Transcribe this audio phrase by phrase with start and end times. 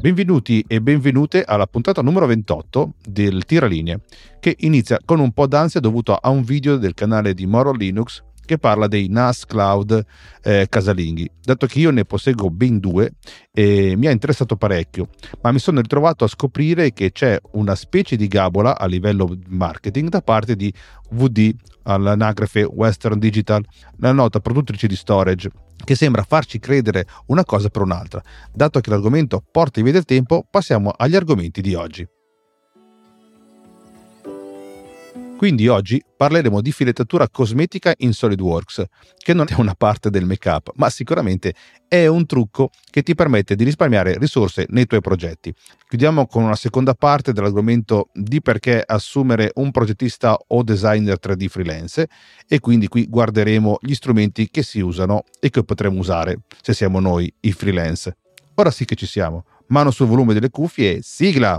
[0.00, 4.00] Benvenuti e benvenute alla puntata numero 28 del Tiralinee,
[4.40, 8.22] che inizia con un po' d'ansia dovuto a un video del canale di Moro Linux
[8.50, 10.04] che parla dei NAS cloud
[10.42, 11.30] eh, casalinghi.
[11.40, 13.12] Dato che io ne posseggo ben due,
[13.52, 15.08] eh, mi ha interessato parecchio,
[15.42, 20.08] ma mi sono ritrovato a scoprire che c'è una specie di gabola a livello marketing
[20.08, 20.72] da parte di
[21.10, 23.64] VD all'anagrafe Western Digital,
[23.98, 25.48] la nota produttrice di storage
[25.84, 28.20] che sembra farci credere una cosa per un'altra.
[28.52, 32.04] Dato che l'argomento porta via del tempo, passiamo agli argomenti di oggi.
[35.40, 38.84] Quindi oggi parleremo di filettatura cosmetica in SolidWorks,
[39.16, 41.54] che non è una parte del make-up, ma sicuramente
[41.88, 45.50] è un trucco che ti permette di risparmiare risorse nei tuoi progetti.
[45.88, 52.06] Chiudiamo con una seconda parte dell'argomento di perché assumere un progettista o designer 3D freelance
[52.46, 57.00] e quindi qui guarderemo gli strumenti che si usano e che potremo usare se siamo
[57.00, 58.14] noi i freelance.
[58.56, 59.46] Ora sì che ci siamo.
[59.68, 61.58] Mano sul volume delle cuffie e sigla!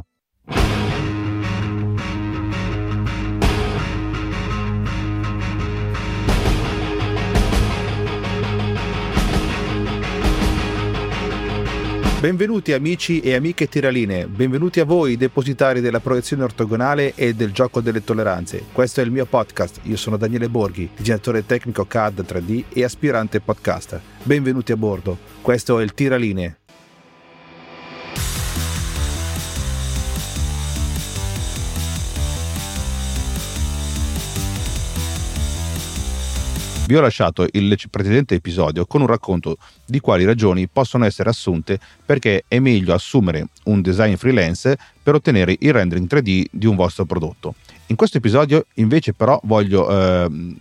[12.22, 17.82] Benvenuti amici e amiche tiraline, benvenuti a voi depositari della proiezione ortogonale e del gioco
[17.82, 18.66] delle tolleranze.
[18.72, 23.40] Questo è il mio podcast, io sono Daniele Borghi, disegnatore tecnico CAD 3D e aspirante
[23.42, 24.00] podcaster.
[24.22, 26.60] Benvenuti a bordo, questo è il Tiraline,
[36.86, 41.80] Vi ho lasciato il precedente episodio con un racconto di quali ragioni possono essere assunte
[42.06, 47.06] perché è meglio assumere un design freelance per ottenere il rendering 3D di un vostro
[47.06, 47.56] prodotto.
[47.88, 50.56] In questo episodio invece però voglio eh,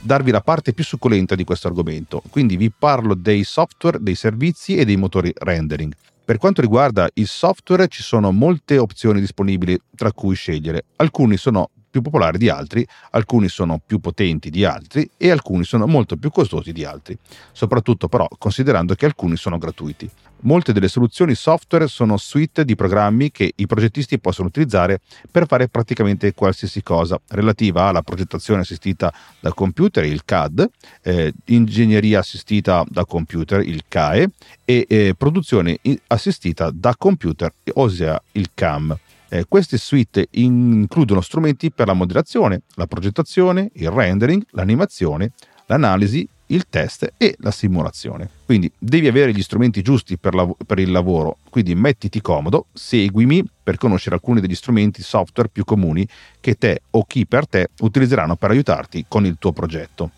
[0.00, 4.76] darvi la parte più succulenta di questo argomento, quindi vi parlo dei software, dei servizi
[4.76, 5.94] e dei motori rendering.
[6.24, 10.84] Per quanto riguarda il software ci sono molte opzioni disponibili tra cui scegliere.
[10.96, 15.86] Alcuni sono più popolari di altri, alcuni sono più potenti di altri e alcuni sono
[15.86, 17.16] molto più costosi di altri,
[17.52, 20.10] soprattutto però considerando che alcuni sono gratuiti.
[20.40, 25.00] Molte delle soluzioni software sono suite di programmi che i progettisti possono utilizzare
[25.30, 30.68] per fare praticamente qualsiasi cosa relativa alla progettazione assistita da computer, il CAD,
[31.02, 34.32] eh, ingegneria assistita da computer, il CAE,
[34.64, 35.78] e eh, produzione
[36.08, 38.98] assistita da computer, ossia il CAM.
[39.34, 45.32] Eh, queste suite includono strumenti per la moderazione, la progettazione, il rendering, l'animazione,
[45.66, 48.30] l'analisi, il test e la simulazione.
[48.44, 53.44] Quindi devi avere gli strumenti giusti per, la, per, il lavoro, quindi mettiti comodo, seguimi
[53.60, 56.06] per conoscere alcuni degli strumenti software più comuni
[56.38, 60.10] che te o chi per te utilizzeranno per aiutarti con il tuo progetto.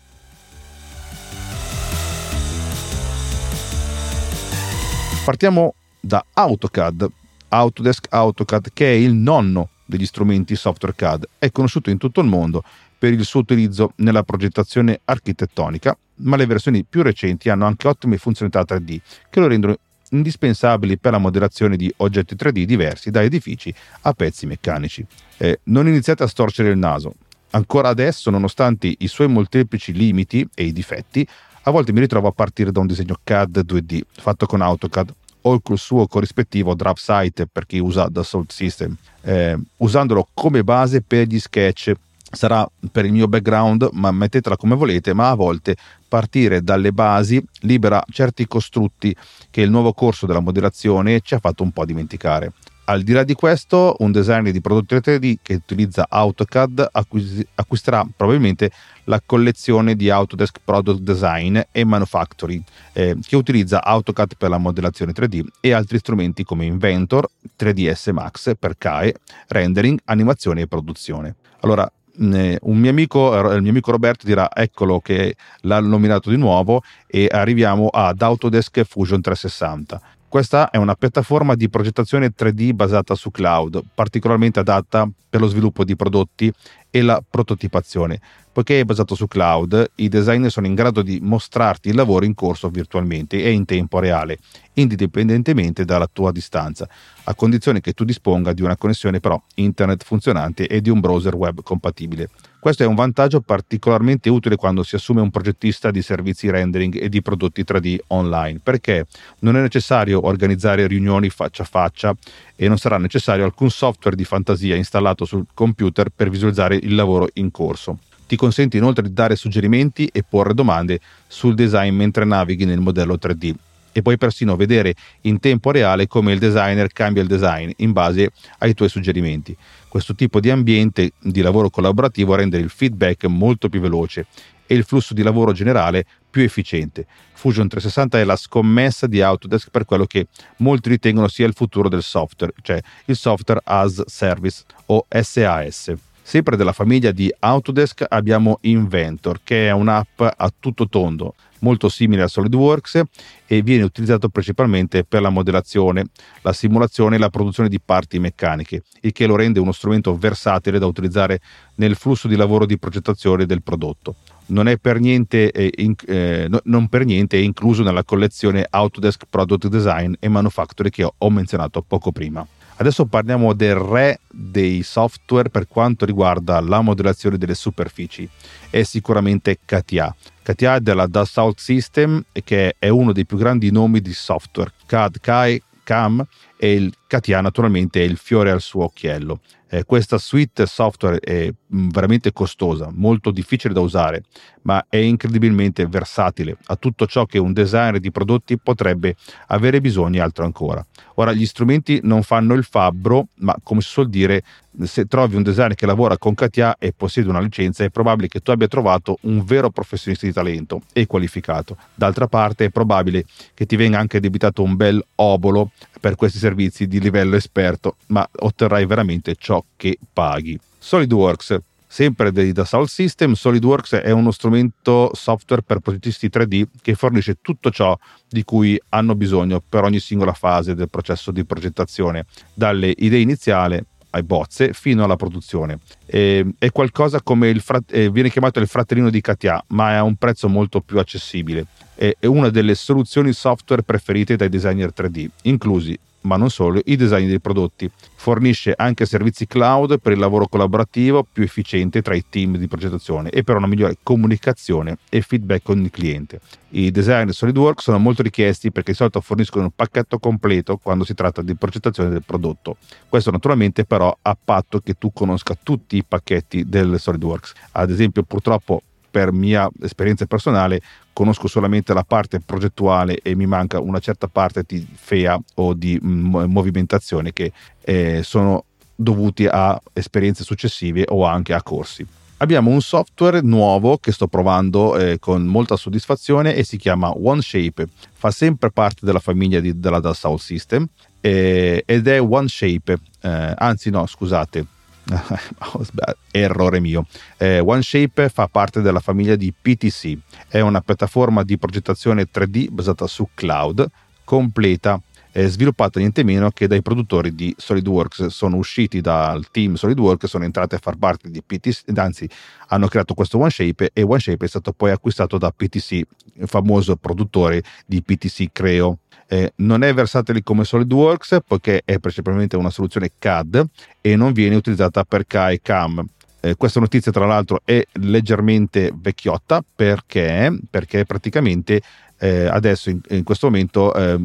[5.25, 7.11] Partiamo da AutoCAD
[7.49, 11.27] Autodesk AutoCAD, che è il nonno degli strumenti software CAD.
[11.39, 12.63] È conosciuto in tutto il mondo
[12.97, 18.17] per il suo utilizzo nella progettazione architettonica, ma le versioni più recenti hanno anche ottime
[18.17, 18.99] funzionalità 3D
[19.29, 19.77] che lo rendono
[20.09, 25.05] indispensabili per la modellazione di oggetti 3D diversi da edifici a pezzi meccanici.
[25.37, 27.13] Eh, non iniziate a storcere il naso.
[27.51, 31.27] Ancora adesso, nonostante i suoi molteplici limiti e i difetti,
[31.63, 35.13] a volte mi ritrovo a partire da un disegno CAD 2D fatto con AutoCAD
[35.47, 41.01] o il suo corrispettivo draft site per chi usa Dassault System, eh, usandolo come base
[41.01, 41.93] per gli sketch.
[42.29, 45.77] Sarà per il mio background, ma mettetela come volete, ma a volte
[46.07, 49.15] partire dalle basi libera certi costrutti
[49.49, 52.51] che il nuovo corso della modellazione ci ha fatto un po' dimenticare.
[52.89, 58.07] Al di là di questo, un designer di prodotti 3D che utilizza AutoCAD acquis- acquisterà
[58.15, 58.71] probabilmente
[59.03, 65.11] la collezione di Autodesk Product Design e Manufacturing, eh, che utilizza AutoCAD per la modellazione
[65.11, 67.27] 3D e altri strumenti come Inventor,
[67.57, 69.15] 3ds Max per CAE,
[69.49, 71.35] rendering, animazione e produzione.
[71.59, 76.81] Allora, un mio amico, il mio amico Roberto dirà eccolo che l'ha nominato di nuovo
[77.05, 83.31] e arriviamo ad Autodesk Fusion 360 questa è una piattaforma di progettazione 3D basata su
[83.31, 86.51] cloud, particolarmente adatta per lo sviluppo di prodotti
[86.89, 88.19] e la prototipazione.
[88.51, 92.33] Poiché è basato su cloud, i designer sono in grado di mostrarti il lavoro in
[92.33, 94.39] corso virtualmente e in tempo reale,
[94.73, 96.89] indipendentemente dalla tua distanza,
[97.23, 101.35] a condizione che tu disponga di una connessione però internet funzionante e di un browser
[101.35, 102.29] web compatibile.
[102.67, 107.07] Questo è un vantaggio particolarmente utile quando si assume un progettista di servizi rendering e
[107.07, 109.05] di prodotti 3D online, perché
[109.39, 112.13] non è necessario organizzare riunioni faccia a faccia
[112.57, 117.29] e non sarà necessario alcun software di fantasia installato sul computer per visualizzare il lavoro
[117.35, 117.99] in corso.
[118.27, 123.13] Ti consente inoltre di dare suggerimenti e porre domande sul design mentre navighi nel modello
[123.13, 123.53] 3D
[123.97, 128.29] e puoi persino vedere in tempo reale come il designer cambia il design in base
[128.59, 129.57] ai tuoi suggerimenti.
[129.87, 134.27] Questo tipo di ambiente di lavoro collaborativo rende il feedback molto più veloce
[134.67, 137.07] e il flusso di lavoro generale più efficiente.
[137.33, 140.27] Fusion 360 è la scommessa di Autodesk per quello che
[140.57, 145.91] molti ritengono sia il futuro del software, cioè il software as service o SAS.
[146.27, 152.23] Sempre della famiglia di Autodesk abbiamo Inventor, che è un'app a tutto tondo, molto simile
[152.23, 153.01] a SolidWorks
[153.45, 156.07] e viene utilizzato principalmente per la modellazione,
[156.41, 160.79] la simulazione e la produzione di parti meccaniche, il che lo rende uno strumento versatile
[160.79, 161.39] da utilizzare
[161.75, 164.15] nel flusso di lavoro di progettazione del prodotto.
[164.47, 169.23] Non, è per niente, eh, in, eh, non per niente è incluso nella collezione Autodesk
[169.29, 172.45] Product Design e Manufacturing che ho menzionato poco prima.
[172.79, 178.29] Adesso parliamo del re dei software per quanto riguarda la modellazione delle superfici.
[178.69, 180.15] È sicuramente CATIA.
[180.43, 184.71] CATIA è della Dassault System che è uno dei più grandi nomi di software.
[184.85, 186.23] CAD, CAE, CAM
[186.57, 189.39] e il CATIA naturalmente è il fiore al suo occhiello.
[189.69, 194.23] Eh, questa suite software è mm, veramente costosa, molto difficile da usare,
[194.61, 199.15] ma è incredibilmente versatile a tutto ciò che un designer di prodotti potrebbe
[199.47, 200.85] avere bisogno e altro ancora.
[201.15, 204.43] Ora, gli strumenti non fanno il fabbro, ma come si suol dire,
[204.83, 208.39] se trovi un designer che lavora con CATIA e possiede una licenza, è probabile che
[208.39, 211.75] tu abbia trovato un vero professionista di talento e qualificato.
[211.93, 216.46] D'altra parte, è probabile che ti venga anche debitato un bel obolo per questi servizi
[216.55, 220.59] di livello esperto, ma otterrai veramente ciò che paghi.
[220.77, 221.59] SolidWorks
[221.89, 227.71] Sempre dei Dassault System, SolidWorks è uno strumento software per progettisti 3D che fornisce tutto
[227.71, 227.97] ciò
[228.27, 233.81] di cui hanno bisogno per ogni singola fase del processo di progettazione, dalle idee iniziali
[234.11, 235.79] ai bozze fino alla produzione.
[236.05, 239.95] E, è qualcosa come il frat- eh, viene chiamato il fratellino di Katia, ma è
[239.95, 241.65] a un prezzo molto più accessibile.
[241.95, 246.95] È, è una delle soluzioni software preferite dai designer 3D, inclusi ma non solo, i
[246.95, 247.89] design dei prodotti.
[248.15, 253.29] Fornisce anche servizi cloud per il lavoro collaborativo più efficiente tra i team di progettazione
[253.29, 256.39] e per una migliore comunicazione e feedback con il cliente.
[256.69, 261.13] I design SolidWorks sono molto richiesti perché di solito forniscono un pacchetto completo quando si
[261.13, 262.77] tratta di progettazione del prodotto.
[263.07, 267.53] Questo naturalmente però a patto che tu conosca tutti i pacchetti del SolidWorks.
[267.71, 268.81] Ad esempio purtroppo
[269.17, 270.79] per mia esperienza personale
[271.11, 275.99] conosco solamente la parte progettuale e mi manca una certa parte di FEA o di
[275.99, 282.05] mm, movimentazione che eh, sono dovuti a esperienze successive o anche a corsi.
[282.37, 287.87] Abbiamo un software nuovo che sto provando eh, con molta soddisfazione e si chiama OneShape.
[288.13, 290.85] Fa sempre parte della famiglia di, della Dassault System
[291.21, 294.63] eh, ed è OneShape, eh, anzi no scusate,
[296.31, 297.05] errore mio.
[297.37, 300.17] Eh, OneShape fa parte della famiglia di PTC,
[300.47, 303.87] è una piattaforma di progettazione 3D basata su cloud,
[304.23, 305.01] completa
[305.37, 308.25] eh, sviluppata niente meno che dai produttori di SolidWorks.
[308.25, 312.27] Sono usciti dal team SolidWorks, sono entrati a far parte di PTC, anzi
[312.69, 317.61] hanno creato questo OneShape e OneShape è stato poi acquistato da PTC, il famoso produttore
[317.85, 318.97] di PTC Creo.
[319.29, 323.65] Eh, non è versatile come SolidWorks poiché è principalmente una soluzione CAD
[323.99, 326.05] e non viene utilizzata per KAE CAM.
[326.39, 331.81] Eh, questa notizia tra l'altro è leggermente vecchiotta perché, perché praticamente
[332.19, 334.19] eh, adesso in, in, questo momento eh,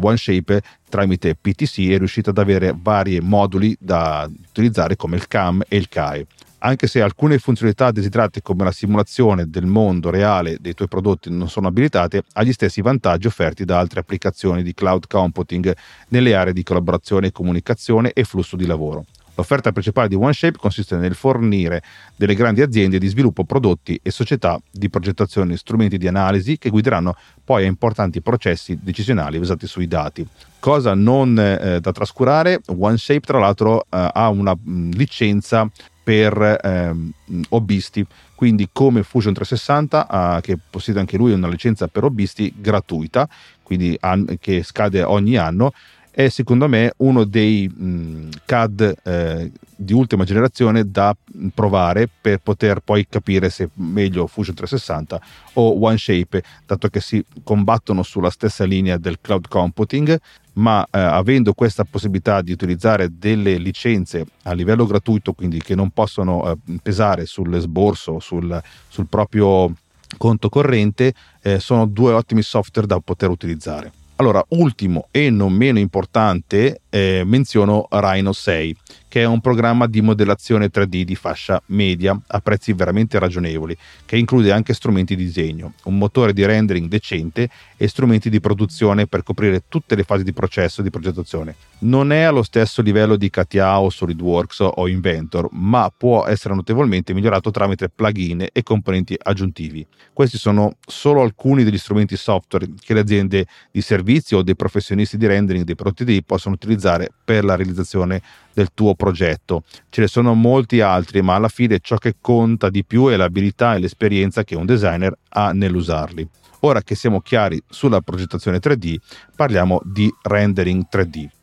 [0.00, 5.76] OneShape tramite PTC è riuscito ad avere vari moduli da utilizzare come il CAM e
[5.76, 6.26] il KAE
[6.58, 11.48] anche se alcune funzionalità desiderate come la simulazione del mondo reale dei tuoi prodotti non
[11.48, 15.74] sono abilitate, ha gli stessi vantaggi offerti da altre applicazioni di cloud computing
[16.08, 19.04] nelle aree di collaborazione, comunicazione e flusso di lavoro.
[19.36, 21.82] L'offerta principale di OneShape consiste nel fornire
[22.16, 27.14] delle grandi aziende di sviluppo prodotti e società di progettazione strumenti di analisi che guideranno
[27.44, 30.26] poi a importanti processi decisionali basati sui dati.
[30.58, 35.70] Cosa non eh, da trascurare, OneShape tra l'altro eh, ha una mh, licenza
[36.06, 37.10] per ehm,
[37.48, 43.28] hobbisti, quindi come Fusion 360 eh, che possiede anche lui una licenza per hobbisti gratuita,
[43.64, 45.72] quindi an- che scade ogni anno
[46.12, 51.14] è secondo me uno dei mh, CAD eh, di ultima generazione da
[51.52, 55.20] provare per poter poi capire se meglio Fusion 360
[55.54, 60.20] o OneShape, dato che si combattono sulla stessa linea del cloud computing,
[60.56, 65.90] ma eh, avendo questa possibilità di utilizzare delle licenze a livello gratuito, quindi che non
[65.90, 69.72] possono eh, pesare sull'esborso, sul, sul proprio
[70.16, 73.92] conto corrente, eh, sono due ottimi software da poter utilizzare.
[74.16, 78.76] Allora, ultimo e non meno importante, eh, menziono Rhino 6,
[79.08, 84.16] che è un programma di modellazione 3D di fascia media a prezzi veramente ragionevoli, che
[84.16, 89.22] include anche strumenti di disegno, un motore di rendering decente e strumenti di produzione per
[89.22, 91.54] coprire tutte le fasi di processo di progettazione.
[91.78, 97.12] Non è allo stesso livello di CATIA o SolidWorks o Inventor, ma può essere notevolmente
[97.12, 99.86] migliorato tramite plugin e componenti aggiuntivi.
[100.12, 105.16] Questi sono solo alcuni degli strumenti software che le aziende di servizio o dei professionisti
[105.16, 108.22] di rendering dei prodotti 3D possono utilizzare per la realizzazione
[108.56, 109.64] del tuo progetto.
[109.90, 113.74] Ce ne sono molti altri, ma alla fine ciò che conta di più è l'abilità
[113.74, 116.26] e l'esperienza che un designer ha nell'usarli.
[116.60, 118.96] Ora che siamo chiari sulla progettazione 3D,
[119.36, 121.35] parliamo di rendering 3D.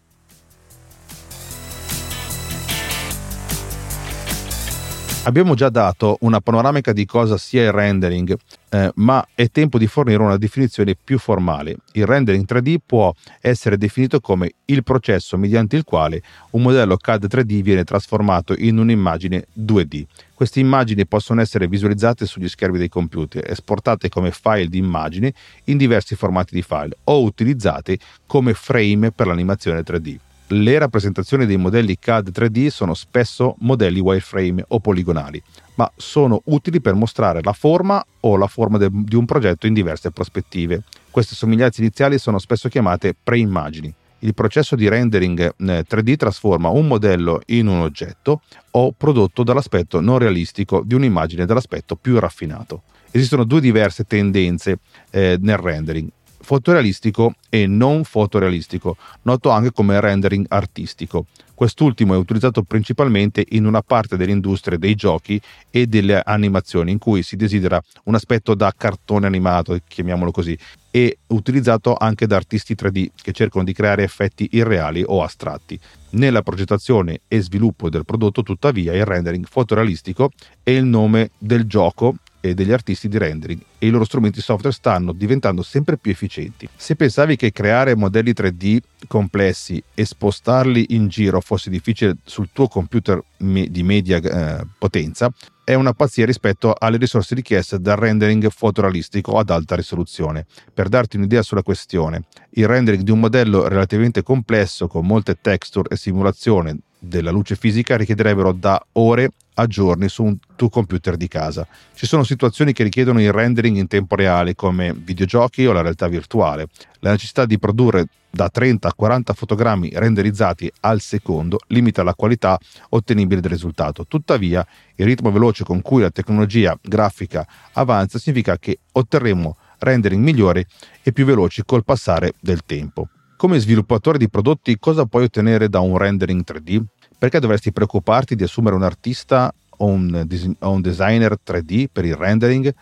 [5.25, 8.35] Abbiamo già dato una panoramica di cosa sia il rendering,
[8.67, 11.77] eh, ma è tempo di fornire una definizione più formale.
[11.93, 17.27] Il rendering 3D può essere definito come il processo mediante il quale un modello CAD
[17.27, 20.03] 3D viene trasformato in un'immagine 2D.
[20.33, 25.33] Queste immagini possono essere visualizzate sugli schermi dei computer, esportate come file di immagini
[25.65, 30.17] in diversi formati di file o utilizzate come frame per l'animazione 3D
[30.53, 35.41] le rappresentazioni dei modelli CAD 3D sono spesso modelli wireframe o poligonali,
[35.75, 39.73] ma sono utili per mostrare la forma o la forma de- di un progetto in
[39.73, 40.83] diverse prospettive.
[41.09, 43.93] Queste somiglianze iniziali sono spesso chiamate preimmagini.
[44.19, 48.41] Il processo di rendering 3D eh, trasforma un modello in un oggetto
[48.71, 52.83] o prodotto dall'aspetto non realistico di un'immagine dall'aspetto più raffinato.
[53.11, 54.79] Esistono due diverse tendenze
[55.09, 56.09] eh, nel rendering
[56.43, 61.25] fotorealistico e non fotorealistico, noto anche come rendering artistico.
[61.55, 67.23] Quest'ultimo è utilizzato principalmente in una parte dell'industria dei giochi e delle animazioni in cui
[67.23, 70.57] si desidera un aspetto da cartone animato, chiamiamolo così,
[70.91, 75.79] e utilizzato anche da artisti 3D che cercano di creare effetti irreali o astratti.
[76.11, 80.31] Nella progettazione e sviluppo del prodotto, tuttavia, il rendering fotorealistico
[80.61, 84.75] è il nome del gioco e degli artisti di rendering e i loro strumenti software
[84.75, 86.67] stanno diventando sempre più efficienti.
[86.75, 92.67] Se pensavi che creare modelli 3D complessi e spostarli in giro fosse difficile sul tuo
[92.67, 95.33] computer me- di media eh, potenza,
[95.63, 100.45] è una pazzia rispetto alle risorse richieste dal rendering fotorealistico ad alta risoluzione.
[100.73, 105.87] Per darti un'idea sulla questione, il rendering di un modello relativamente complesso con molte texture
[105.89, 111.27] e simulazione della luce fisica richiederebbero da ore a giorni su un tuo computer di
[111.27, 111.67] casa.
[111.93, 116.07] Ci sono situazioni che richiedono il rendering in tempo reale come videogiochi o la realtà
[116.07, 116.67] virtuale.
[116.99, 122.57] La necessità di produrre da 30 a 40 fotogrammi renderizzati al secondo limita la qualità
[122.89, 124.05] ottenibile del risultato.
[124.07, 130.65] Tuttavia, il ritmo veloce con cui la tecnologia grafica avanza significa che otterremo rendering migliori
[131.03, 133.07] e più veloci col passare del tempo.
[133.37, 136.81] Come sviluppatore di prodotti cosa puoi ottenere da un rendering 3D?
[137.23, 140.27] Perché dovresti preoccuparti di assumere un artista o un,
[140.59, 142.75] o un designer 3D per il rendering?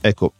[0.00, 0.32] Ecco,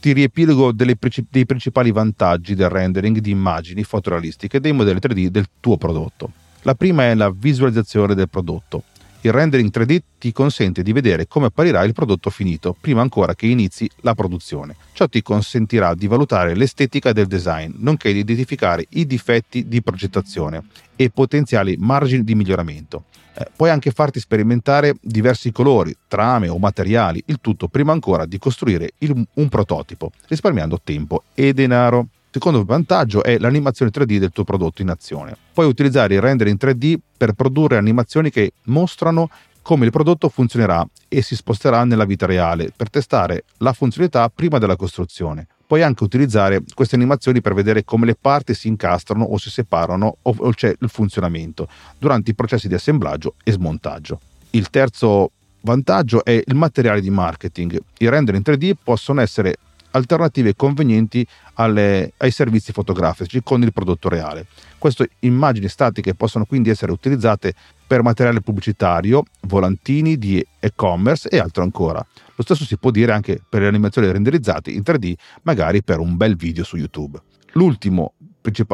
[0.00, 0.94] ti riepilogo delle,
[1.30, 6.30] dei principali vantaggi del rendering di immagini fotorealistiche dei modelli 3D del tuo prodotto.
[6.60, 8.82] La prima è la visualizzazione del prodotto.
[9.24, 13.46] Il rendering 3D ti consente di vedere come apparirà il prodotto finito prima ancora che
[13.46, 14.76] inizi la produzione.
[14.92, 20.64] Ciò ti consentirà di valutare l'estetica del design, nonché di identificare i difetti di progettazione
[20.94, 23.04] e potenziali margini di miglioramento.
[23.38, 28.36] Eh, puoi anche farti sperimentare diversi colori, trame o materiali, il tutto prima ancora di
[28.36, 32.08] costruire il, un prototipo, risparmiando tempo e denaro.
[32.34, 35.36] Secondo vantaggio è l'animazione 3D del tuo prodotto in azione.
[35.52, 39.30] Puoi utilizzare il render in 3D per produrre animazioni che mostrano
[39.62, 44.58] come il prodotto funzionerà e si sposterà nella vita reale per testare la funzionalità prima
[44.58, 45.46] della costruzione.
[45.64, 50.16] Puoi anche utilizzare queste animazioni per vedere come le parti si incastrano o si separano
[50.22, 51.68] o c'è il funzionamento
[52.00, 54.18] durante i processi di assemblaggio e smontaggio.
[54.50, 57.80] Il terzo vantaggio è il materiale di marketing.
[57.98, 59.54] I render in 3D possono essere
[59.94, 64.46] alternative convenienti alle, ai servizi fotografici con il prodotto reale.
[64.78, 67.54] Queste immagini statiche possono quindi essere utilizzate
[67.86, 72.04] per materiale pubblicitario, volantini di e-commerce e altro ancora.
[72.34, 76.16] Lo stesso si può dire anche per le animazioni renderizzate in 3D, magari per un
[76.16, 77.20] bel video su YouTube.
[77.52, 78.14] L'ultimo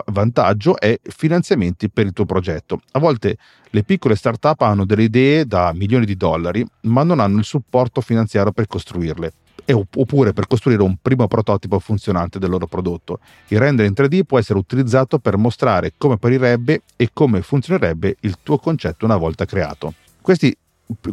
[0.06, 2.80] vantaggio è finanziamenti per il tuo progetto.
[2.92, 3.36] A volte
[3.70, 8.00] le piccole start-up hanno delle idee da milioni di dollari, ma non hanno il supporto
[8.00, 9.32] finanziario per costruirle
[9.67, 13.21] oppure per costruire un primo prototipo funzionante del loro prodotto.
[13.49, 18.38] Il render in 3D può essere utilizzato per mostrare come apparirebbe e come funzionerebbe il
[18.43, 19.95] tuo concetto una volta creato.
[20.21, 20.57] Questi,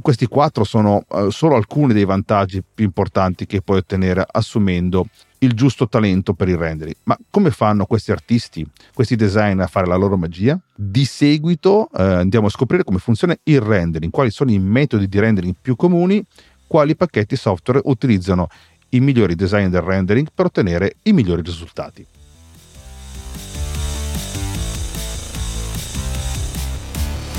[0.01, 5.07] questi quattro sono uh, solo alcuni dei vantaggi più importanti che puoi ottenere assumendo
[5.39, 6.95] il giusto talento per il rendering.
[7.03, 10.59] Ma come fanno questi artisti, questi designer a fare la loro magia?
[10.73, 15.19] Di seguito eh, andiamo a scoprire come funziona il rendering, quali sono i metodi di
[15.19, 16.23] rendering più comuni,
[16.67, 18.49] quali pacchetti software utilizzano
[18.89, 22.05] i migliori design del rendering per ottenere i migliori risultati.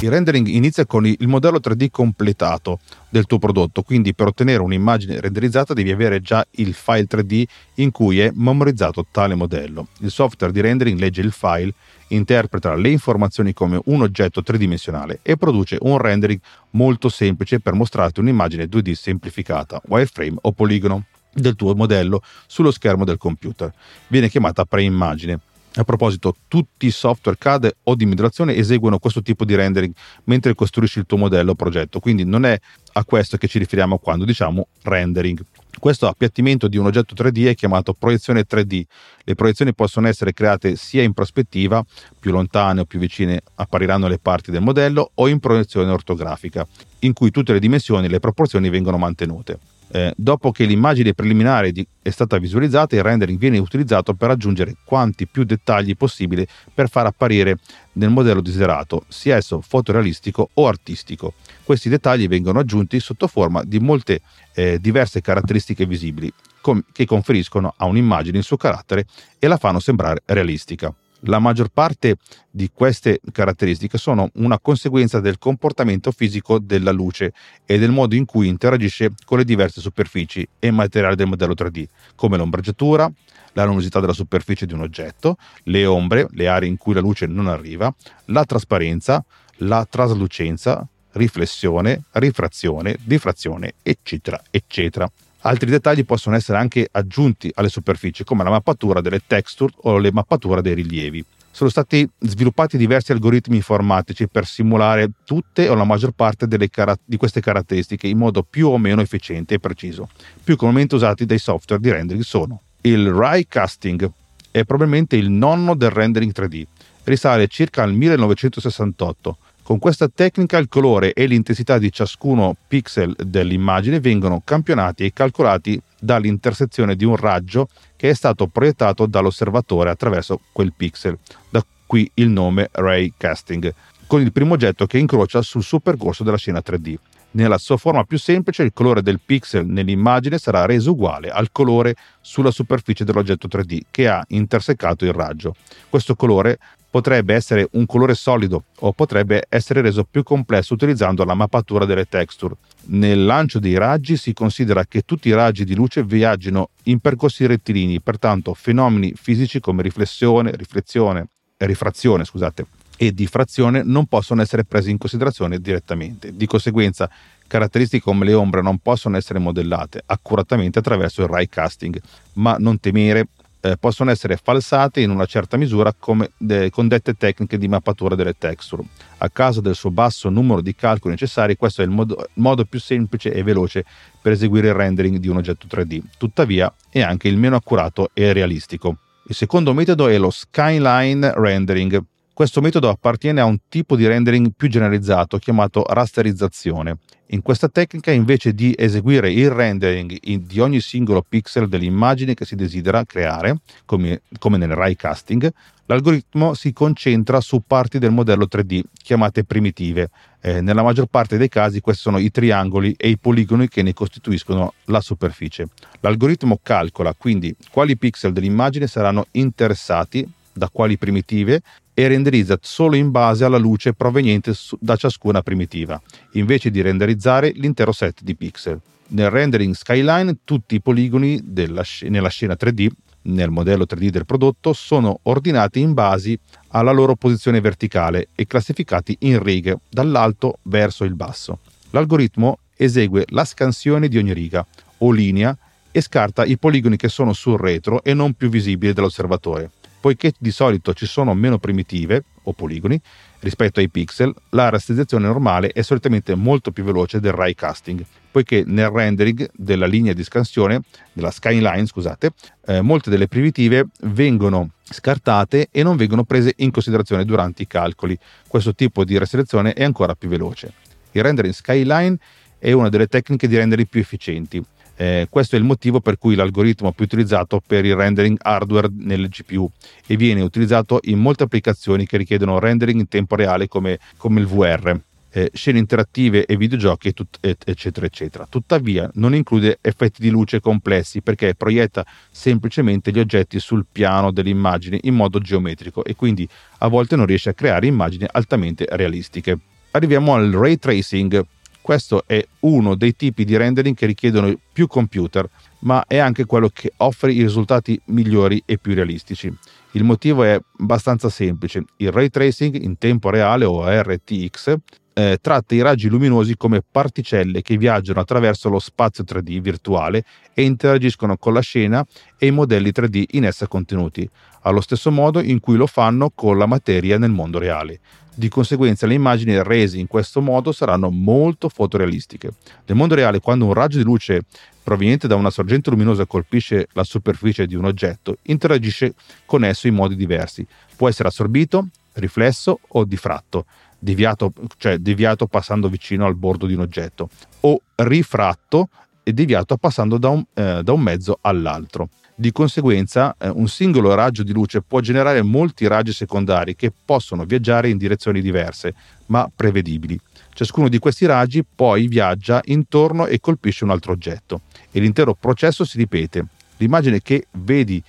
[0.00, 2.78] Il rendering inizia con il modello 3D completato
[3.08, 7.42] del tuo prodotto, quindi per ottenere un'immagine renderizzata devi avere già il file 3D
[7.74, 9.88] in cui è memorizzato tale modello.
[9.98, 11.74] Il software di rendering legge il file,
[12.08, 16.38] interpreta le informazioni come un oggetto tridimensionale e produce un rendering
[16.70, 23.04] molto semplice per mostrarti un'immagine 2D semplificata, wireframe o poligono del tuo modello sullo schermo
[23.04, 23.72] del computer.
[24.06, 25.40] Viene chiamata preimmagine.
[25.78, 29.94] A proposito, tutti i software CAD o di migrazione eseguono questo tipo di rendering
[30.24, 32.58] mentre costruisci il tuo modello o progetto, quindi non è
[32.94, 35.40] a questo che ci riferiamo quando diciamo rendering.
[35.78, 38.82] Questo appiattimento di un oggetto 3D è chiamato proiezione 3D.
[39.22, 41.84] Le proiezioni possono essere create sia in prospettiva,
[42.18, 46.66] più lontane o più vicine appariranno le parti del modello, o in proiezione ortografica,
[47.00, 49.77] in cui tutte le dimensioni e le proporzioni vengono mantenute.
[49.90, 54.76] Eh, dopo che l'immagine preliminare di, è stata visualizzata, il rendering viene utilizzato per aggiungere
[54.84, 57.58] quanti più dettagli possibile per far apparire
[57.94, 61.34] nel modello desiderato, sia esso fotorealistico o artistico.
[61.64, 64.20] Questi dettagli vengono aggiunti sotto forma di molte
[64.54, 69.06] eh, diverse caratteristiche visibili com- che conferiscono a un'immagine il suo carattere
[69.38, 70.94] e la fanno sembrare realistica.
[71.22, 72.16] La maggior parte
[72.48, 77.32] di queste caratteristiche sono una conseguenza del comportamento fisico della luce
[77.66, 81.86] e del modo in cui interagisce con le diverse superfici e materiali del modello 3D,
[82.14, 83.10] come l'ombreggiatura,
[83.54, 87.26] la luminosità della superficie di un oggetto, le ombre, le aree in cui la luce
[87.26, 87.92] non arriva,
[88.26, 89.24] la trasparenza,
[89.58, 95.10] la traslucenza, riflessione, rifrazione, diffrazione, eccetera, eccetera.
[95.42, 100.12] Altri dettagli possono essere anche aggiunti alle superfici, come la mappatura delle texture o le
[100.12, 101.24] mappature dei rilievi.
[101.50, 107.16] Sono stati sviluppati diversi algoritmi informatici per simulare tutte o la maggior parte car- di
[107.16, 110.08] queste caratteristiche in modo più o meno efficiente e preciso.
[110.42, 114.08] Più comunemente usati dai software di rendering sono il Ray Casting,
[114.50, 116.64] è probabilmente il nonno del rendering 3D.
[117.04, 124.00] Risale circa al 1968 con questa tecnica il colore e l'intensità di ciascuno pixel dell'immagine
[124.00, 130.72] vengono campionati e calcolati dall'intersezione di un raggio che è stato proiettato dall'osservatore attraverso quel
[130.74, 131.18] pixel.
[131.50, 133.74] Da qui il nome ray casting,
[134.06, 136.94] con il primo oggetto che incrocia sul suo percorso della scena 3D.
[137.38, 141.94] Nella sua forma più semplice, il colore del pixel nell'immagine sarà reso uguale al colore
[142.20, 145.54] sulla superficie dell'oggetto 3D che ha intersecato il raggio.
[145.88, 146.58] Questo colore
[146.90, 152.08] potrebbe essere un colore solido o potrebbe essere reso più complesso utilizzando la mappatura delle
[152.08, 152.56] texture.
[152.86, 157.46] Nel lancio dei raggi si considera che tutti i raggi di luce viaggino in percorsi
[157.46, 162.66] rettilini, pertanto fenomeni fisici come riflessione, riflessione, rifrazione scusate,
[163.00, 166.34] e diffrazione non possono essere presi in considerazione direttamente.
[166.34, 167.08] Di conseguenza,
[167.46, 171.98] caratteristiche come le ombre non possono essere modellate accuratamente attraverso il ray casting,
[172.34, 173.28] ma non temere
[173.60, 178.16] eh, possono essere falsate in una certa misura come, de, con dette tecniche di mappatura
[178.16, 178.82] delle texture.
[179.18, 182.64] A causa del suo basso numero di calcoli necessari, questo è il modo, il modo
[182.64, 183.84] più semplice e veloce
[184.20, 186.02] per eseguire il rendering di un oggetto 3D.
[186.18, 188.96] Tuttavia, è anche il meno accurato e realistico.
[189.28, 192.02] Il secondo metodo è lo skyline rendering.
[192.38, 196.98] Questo metodo appartiene a un tipo di rendering più generalizzato chiamato rasterizzazione.
[197.30, 202.54] In questa tecnica, invece di eseguire il rendering di ogni singolo pixel dell'immagine che si
[202.54, 205.52] desidera creare, come, come nel ray casting,
[205.86, 210.08] l'algoritmo si concentra su parti del modello 3D chiamate primitive.
[210.40, 213.92] Eh, nella maggior parte dei casi questi sono i triangoli e i poligoni che ne
[213.92, 215.70] costituiscono la superficie.
[215.98, 221.62] L'algoritmo calcola quindi quali pixel dell'immagine saranno interessati da quali primitive
[221.94, 226.00] e renderizza solo in base alla luce proveniente da ciascuna primitiva,
[226.32, 228.80] invece di renderizzare l'intero set di pixel.
[229.08, 231.42] Nel rendering skyline tutti i poligoni
[231.82, 232.88] sc- nella scena 3D,
[233.22, 239.16] nel modello 3D del prodotto, sono ordinati in base alla loro posizione verticale e classificati
[239.20, 241.60] in righe dall'alto verso il basso.
[241.90, 244.64] L'algoritmo esegue la scansione di ogni riga
[244.98, 245.56] o linea
[245.90, 249.70] e scarta i poligoni che sono sul retro e non più visibili dall'osservatore.
[250.08, 252.98] Poiché di solito ci sono meno primitive o poligoni
[253.40, 258.62] rispetto ai pixel, la rasterizzazione normale è solitamente molto più veloce del ray casting, poiché
[258.64, 260.80] nel rendering della linea di scansione,
[261.12, 262.32] della skyline, scusate,
[262.68, 268.18] eh, molte delle primitive vengono scartate e non vengono prese in considerazione durante i calcoli.
[268.46, 270.72] Questo tipo di rasterizzazione è ancora più veloce.
[271.10, 272.16] Il rendering skyline
[272.58, 274.64] è una delle tecniche di rendering più efficienti
[275.00, 279.28] Eh, questo è il motivo per cui l'algoritmo più utilizzato per il rendering hardware nelle
[279.28, 279.70] GPU
[280.04, 284.46] e viene utilizzato in molte applicazioni che richiedono rendering in tempo reale come, come il
[284.46, 288.46] VR eh, scene interattive e videogiochi, tut- eccetera, eccetera.
[288.48, 294.98] Tuttavia non include effetti di luce complessi perché proietta semplicemente gli oggetti sul piano dell'immagine
[295.02, 299.58] in modo geometrico e quindi a volte non riesce a creare immagini altamente realistiche.
[299.92, 301.44] Arriviamo al ray tracing.
[301.88, 305.48] Questo è uno dei tipi di rendering che richiedono più computer,
[305.78, 309.50] ma è anche quello che offre i risultati migliori e più realistici.
[309.92, 311.84] Il motivo è abbastanza semplice.
[311.96, 314.76] Il ray tracing in tempo reale o RTX
[315.18, 320.22] eh, tratta i raggi luminosi come particelle che viaggiano attraverso lo spazio 3D virtuale
[320.54, 322.06] e interagiscono con la scena
[322.38, 324.28] e i modelli 3D in essa contenuti,
[324.60, 327.98] allo stesso modo in cui lo fanno con la materia nel mondo reale.
[328.32, 332.52] Di conseguenza le immagini rese in questo modo saranno molto fotorealistiche.
[332.86, 334.42] Nel mondo reale, quando un raggio di luce
[334.84, 339.96] proveniente da una sorgente luminosa colpisce la superficie di un oggetto, interagisce con esso in
[339.96, 340.64] modi diversi.
[340.94, 343.64] Può essere assorbito, riflesso o diffratto
[343.98, 347.28] deviato, cioè deviato passando vicino al bordo di un oggetto,
[347.60, 348.88] o rifratto
[349.22, 352.08] e deviato passando da un, eh, da un mezzo all'altro.
[352.34, 357.44] Di conseguenza, eh, un singolo raggio di luce può generare molti raggi secondari che possono
[357.44, 358.94] viaggiare in direzioni diverse,
[359.26, 360.18] ma prevedibili.
[360.54, 365.84] Ciascuno di questi raggi poi viaggia intorno e colpisce un altro oggetto e l'intero processo
[365.84, 366.46] si ripete.
[366.76, 368.00] L'immagine che vedi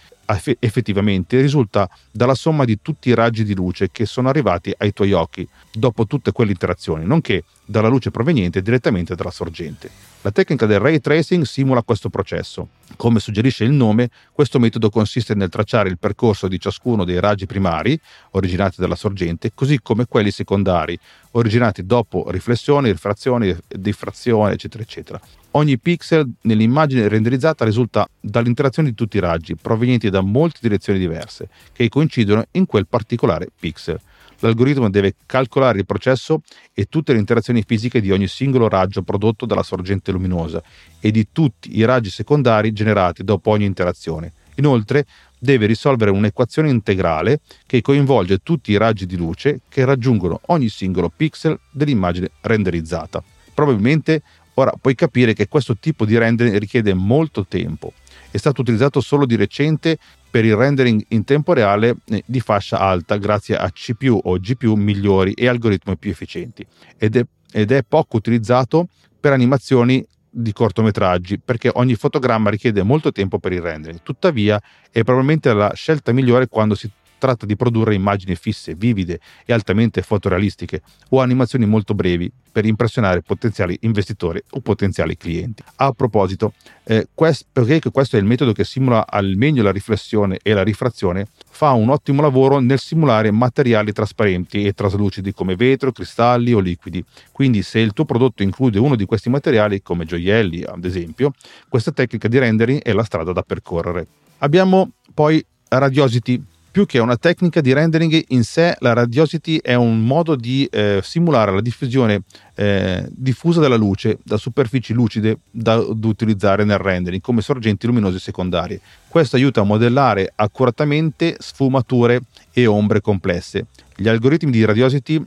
[0.60, 5.14] effettivamente risulta dalla somma di tutti i raggi di luce che sono arrivati ai tuoi
[5.14, 9.90] occhi dopo tutte quelle interazioni, nonché dalla luce proveniente direttamente dalla sorgente.
[10.22, 12.68] La tecnica del ray tracing simula questo processo.
[12.96, 17.46] Come suggerisce il nome, questo metodo consiste nel tracciare il percorso di ciascuno dei raggi
[17.46, 18.00] primari,
[18.32, 21.00] originati dalla sorgente, così come quelli secondari,
[21.32, 25.22] originati dopo riflessione, rifrazione, diffrazione, eccetera, eccetera.
[25.52, 31.50] Ogni pixel nell'immagine renderizzata risulta dall'interazione di tutti i raggi, provenienti da molte direzioni diverse,
[31.72, 34.00] che coincidono in quel particolare pixel
[34.40, 36.42] l'algoritmo deve calcolare il processo
[36.74, 40.62] e tutte le interazioni fisiche di ogni singolo raggio prodotto dalla sorgente luminosa
[41.00, 44.34] e di tutti i raggi secondari generati dopo ogni interazione.
[44.56, 45.06] Inoltre
[45.38, 51.12] deve risolvere un'equazione integrale che coinvolge tutti i raggi di luce che raggiungono ogni singolo
[51.16, 53.24] pixel dell'immagine renderizzata.
[53.54, 54.22] Probabilmente
[54.56, 57.94] ora puoi capire che questo tipo di rendering richiede molto tempo.
[58.32, 59.98] È stato utilizzato solo di recente
[60.30, 64.76] per il rendering in tempo reale eh, di fascia alta grazie a CPU o GPU
[64.76, 66.66] migliori e algoritmi più efficienti
[66.98, 68.88] ed è, ed è poco utilizzato
[69.20, 74.02] per animazioni di cortometraggi perché ogni fotogramma richiede molto tempo per il rendering.
[74.04, 74.62] Tuttavia
[74.92, 76.90] è probabilmente la scelta migliore quando si
[77.20, 83.22] tratta di produrre immagini fisse, vivide e altamente fotorealistiche o animazioni molto brevi per impressionare
[83.22, 85.62] potenziali investitori o potenziali clienti.
[85.76, 86.54] A proposito,
[86.86, 90.64] eh, quest, perché questo è il metodo che simula al meglio la riflessione e la
[90.64, 96.60] rifrazione, fa un ottimo lavoro nel simulare materiali trasparenti e traslucidi come vetro, cristalli o
[96.60, 97.04] liquidi.
[97.32, 101.34] Quindi se il tuo prodotto include uno di questi materiali, come gioielli ad esempio,
[101.68, 104.08] questa tecnica di rendering è la strada da percorrere.
[104.40, 106.42] Abbiamo poi Radiosity,
[106.80, 111.02] più che una tecnica di rendering in sé, la radiosity è un modo di eh,
[111.04, 112.22] simulare la diffusione
[112.56, 118.18] eh, diffusa della luce da superfici lucide da, da, utilizzare nel rendering come sorgenti luminose
[118.18, 118.80] secondarie.
[119.10, 122.22] Questo aiuta a modellare accuratamente sfumature
[122.54, 123.66] e ombre complesse.
[123.94, 125.22] Gli algoritmi di radiosity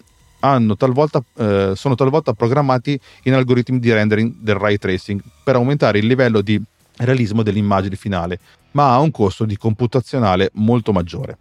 [0.79, 6.07] talvolta, eh, sono talvolta programmati in algoritmi di rendering del ray tracing per aumentare il
[6.07, 6.59] livello di
[7.05, 8.39] realismo dell'immagine finale,
[8.73, 11.39] ma ha un costo di computazionale molto maggiore.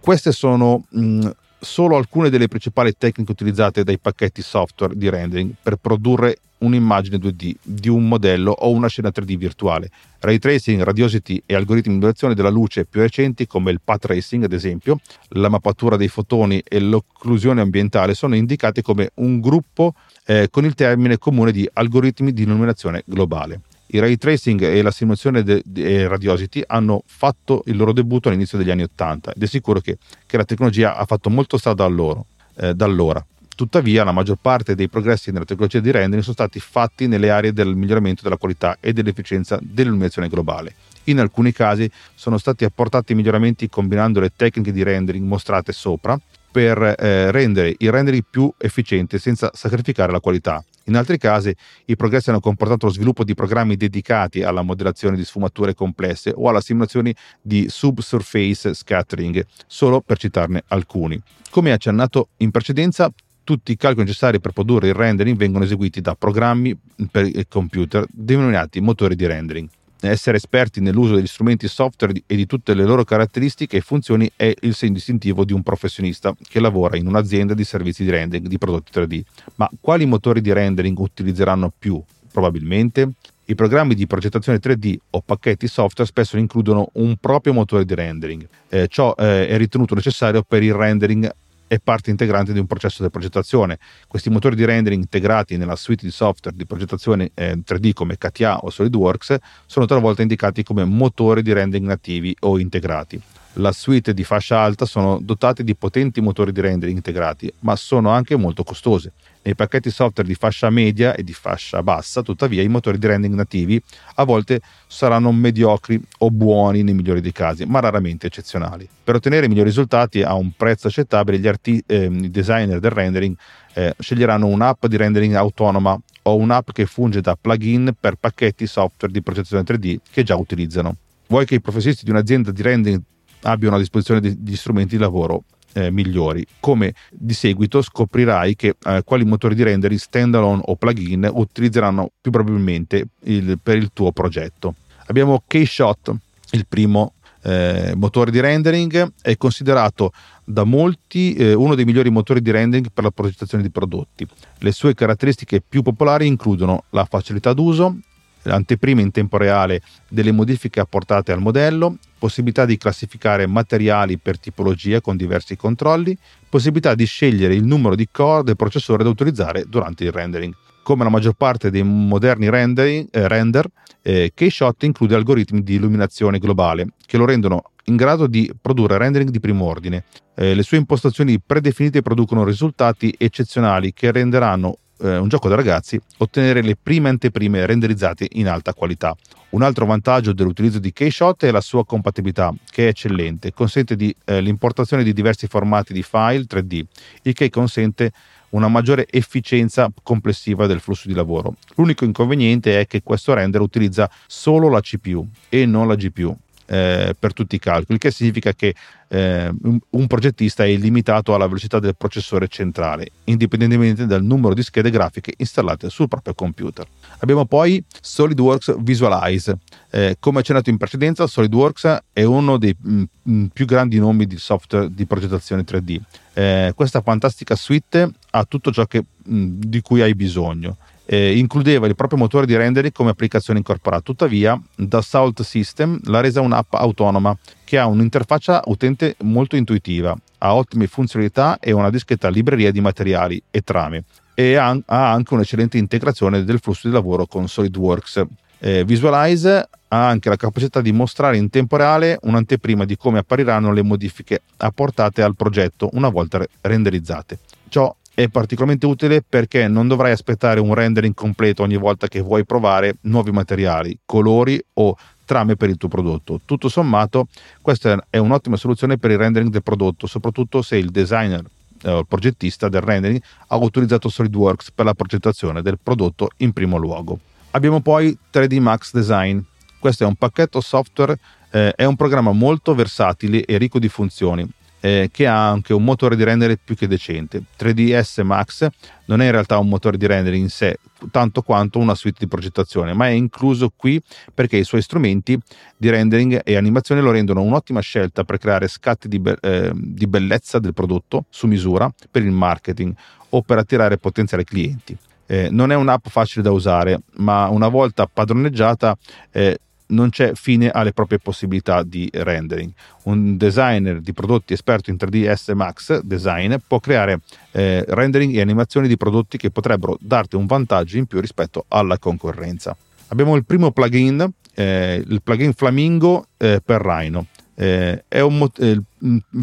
[0.00, 5.76] Queste sono mh, solo alcune delle principali tecniche utilizzate dai pacchetti software di rendering per
[5.76, 9.90] produrre un'immagine 2D di un modello o una scena 3D virtuale.
[10.20, 14.44] Ray tracing, radiosity e algoritmi di modulazione della luce più recenti come il path tracing
[14.44, 20.48] ad esempio, la mappatura dei fotoni e l'occlusione ambientale sono indicati come un gruppo eh,
[20.50, 23.60] con il termine comune di algoritmi di illuminazione globale.
[23.96, 28.70] Il ray tracing e la simulazione di Radiosity hanno fatto il loro debutto all'inizio degli
[28.70, 32.26] anni 80 ed è sicuro che, che la tecnologia ha fatto molto strada da, loro,
[32.56, 33.24] eh, da allora.
[33.56, 37.54] Tuttavia, la maggior parte dei progressi nella tecnologia di rendering sono stati fatti nelle aree
[37.54, 40.74] del miglioramento della qualità e dell'efficienza dell'illuminazione globale.
[41.04, 46.96] In alcuni casi sono stati apportati miglioramenti combinando le tecniche di rendering mostrate sopra per
[46.98, 50.62] eh, rendere i rendering più efficienti senza sacrificare la qualità.
[50.88, 51.54] In altri casi
[51.86, 56.48] i progressi hanno comportato lo sviluppo di programmi dedicati alla modellazione di sfumature complesse o
[56.48, 61.20] alla simulazione di subsurface scattering, solo per citarne alcuni.
[61.50, 66.14] Come accennato in precedenza, tutti i calcoli necessari per produrre il rendering vengono eseguiti da
[66.14, 66.76] programmi
[67.10, 69.68] per il computer denominati motori di rendering.
[70.00, 74.52] Essere esperti nell'uso degli strumenti software e di tutte le loro caratteristiche e funzioni è
[74.60, 78.58] il segno distintivo di un professionista che lavora in un'azienda di servizi di rendering di
[78.58, 79.22] prodotti 3D.
[79.56, 82.00] Ma quali motori di rendering utilizzeranno più?
[82.30, 83.12] Probabilmente
[83.48, 88.46] i programmi di progettazione 3D o pacchetti software spesso includono un proprio motore di rendering.
[88.68, 91.32] Eh, ciò eh, è ritenuto necessario per il rendering
[91.66, 93.78] è parte integrante di un processo di progettazione.
[94.06, 98.58] Questi motori di rendering integrati nella suite di software di progettazione eh, 3D come CATIA
[98.58, 103.20] o SolidWorks sono talvolta indicati come motori di rendering nativi o integrati.
[103.58, 108.10] La suite di fascia alta sono dotate di potenti motori di rendering integrati, ma sono
[108.10, 109.12] anche molto costose.
[109.46, 113.36] Nei pacchetti software di fascia media e di fascia bassa, tuttavia, i motori di rendering
[113.36, 113.80] nativi
[114.16, 118.88] a volte saranno mediocri o buoni nei migliori dei casi, ma raramente eccezionali.
[119.04, 123.36] Per ottenere migliori risultati a un prezzo accettabile, gli arti- eh, i designer del rendering
[123.74, 129.12] eh, sceglieranno un'app di rendering autonoma o un'app che funge da plugin per pacchetti software
[129.12, 130.96] di progettazione 3D che già utilizzano.
[131.28, 133.00] Vuoi che i professionisti di un'azienda di rendering
[133.42, 135.44] abbiano a disposizione degli strumenti di lavoro
[135.76, 136.44] eh, migliori.
[136.58, 142.30] Come di seguito scoprirai che eh, quali motori di rendering standalone o plugin utilizzeranno più
[142.30, 144.74] probabilmente il, per il tuo progetto.
[145.06, 146.14] Abbiamo Keyshot,
[146.52, 147.12] il primo
[147.42, 150.12] eh, motore di rendering, è considerato
[150.44, 154.26] da molti eh, uno dei migliori motori di rendering per la progettazione di prodotti.
[154.58, 157.98] Le sue caratteristiche più popolari includono la facilità d'uso,
[158.46, 165.00] l'anteprima in tempo reale delle modifiche apportate al modello, possibilità di classificare materiali per tipologia
[165.00, 166.16] con diversi controlli,
[166.48, 170.54] possibilità di scegliere il numero di core del processore da utilizzare durante il rendering.
[170.82, 173.66] Come la maggior parte dei moderni eh, render,
[174.02, 179.30] eh, Keyshot include algoritmi di illuminazione globale che lo rendono in grado di produrre rendering
[179.30, 180.04] di primo ordine.
[180.36, 186.00] Eh, le sue impostazioni predefinite producono risultati eccezionali che renderanno eh, un gioco da ragazzi
[186.18, 189.16] ottenere le prime anteprime renderizzate in alta qualità.
[189.50, 194.14] Un altro vantaggio dell'utilizzo di Keyshot è la sua compatibilità, che è eccellente, consente di,
[194.24, 196.84] eh, l'importazione di diversi formati di file 3D,
[197.22, 198.12] il che consente
[198.50, 201.56] una maggiore efficienza complessiva del flusso di lavoro.
[201.76, 207.14] L'unico inconveniente è che questo render utilizza solo la CPU e non la GPU, eh,
[207.18, 208.74] per tutti i calcoli, che significa che
[209.08, 209.52] eh,
[209.90, 215.34] un progettista è limitato alla velocità del processore centrale, indipendentemente dal numero di schede grafiche
[215.36, 216.86] installate sul proprio computer.
[217.18, 219.58] Abbiamo poi SolidWorks Visualize.
[219.90, 224.36] Eh, come accennato in precedenza, SolidWorks è uno dei mh, mm, più grandi nomi di
[224.36, 226.00] software di progettazione 3D.
[226.34, 230.76] Eh, questa fantastica suite ha tutto ciò che, mh, di cui hai bisogno
[231.06, 234.02] eh, includeva il proprio motore di rendering come applicazione incorporata.
[234.02, 240.54] Tuttavia, da Salt System l'ha resa un'app autonoma che ha un'interfaccia utente molto intuitiva, ha
[240.54, 245.78] ottime funzionalità e una discreta libreria di materiali e trame e ha, ha anche un'eccellente
[245.78, 248.24] integrazione del flusso di lavoro con SolidWorks.
[248.58, 253.72] Eh, Visualize ha anche la capacità di mostrare in tempo reale un'anteprima di come appariranno
[253.72, 257.38] le modifiche apportate al progetto una volta renderizzate.
[257.68, 262.46] Ciò è particolarmente utile perché non dovrai aspettare un rendering completo ogni volta che vuoi
[262.46, 266.40] provare nuovi materiali, colori o trame per il tuo prodotto.
[266.46, 267.26] Tutto sommato,
[267.60, 271.44] questa è un'ottima soluzione per il rendering del prodotto, soprattutto se il designer
[271.84, 276.54] o eh, il progettista del rendering ha utilizzato SolidWorks per la progettazione del prodotto in
[276.54, 277.18] primo luogo.
[277.50, 279.40] Abbiamo poi 3D Max Design.
[279.78, 281.18] Questo è un pacchetto software,
[281.50, 284.50] eh, è un programma molto versatile e ricco di funzioni
[284.80, 287.42] eh, che ha anche un motore di rendere più che decente.
[287.58, 288.68] 3ds Max
[289.06, 290.78] non è in realtà un motore di rendere in sé,
[291.10, 294.00] tanto quanto una suite di progettazione, ma è incluso qui
[294.32, 295.38] perché i suoi strumenti
[295.76, 300.06] di rendering e animazione lo rendono un'ottima scelta per creare scatti di, be- eh, di
[300.06, 302.94] bellezza del prodotto su misura per il marketing
[303.30, 304.96] o per attirare potenziali clienti.
[305.28, 308.96] Eh, non è un'app facile da usare, ma una volta padroneggiata
[309.32, 312.70] eh, non c'è fine alle proprie possibilità di rendering.
[313.04, 317.20] Un designer di prodotti esperto in 3ds Max Design può creare
[317.52, 321.98] eh, rendering e animazioni di prodotti che potrebbero darti un vantaggio in più rispetto alla
[321.98, 322.76] concorrenza.
[323.08, 327.26] Abbiamo il primo plugin, eh, il plugin Flamingo eh, per Rhino.
[327.54, 328.80] Eh, un, eh,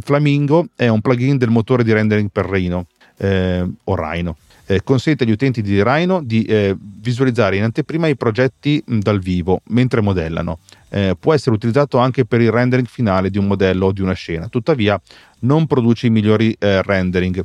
[0.01, 2.85] Flamingo è un plugin del motore di rendering per Rhino
[3.17, 8.15] eh, o Rhino eh, consente agli utenti di Rhino di eh, visualizzare in anteprima i
[8.15, 10.59] progetti dal vivo mentre modellano.
[10.89, 14.13] Eh, può essere utilizzato anche per il rendering finale di un modello o di una
[14.13, 14.99] scena, tuttavia
[15.39, 17.43] non produce i migliori eh, rendering.